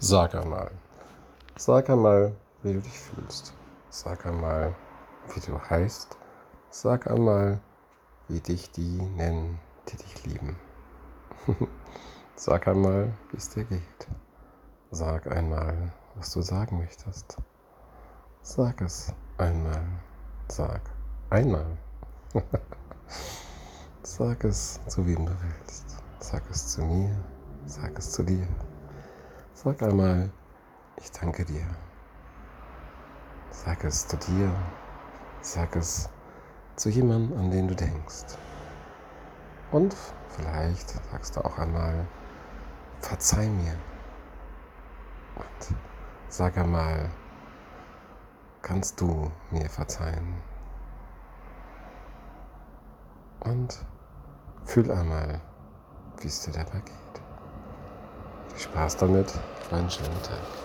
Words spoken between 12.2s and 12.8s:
Sag